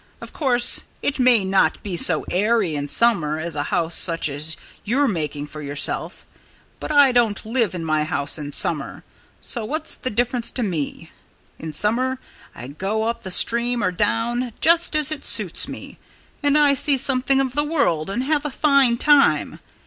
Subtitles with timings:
[0.19, 4.57] Of course, it may not be so airy in summer as a house such as
[4.83, 6.25] you're making for yourself.
[6.79, 9.03] But I don't live in my house in summer.
[9.41, 11.11] So what's the difference to me?
[11.59, 12.17] In summer
[12.55, 15.99] I go up the stream, or down just as it suits me
[16.41, 19.59] and I see something of the world and have a fine time.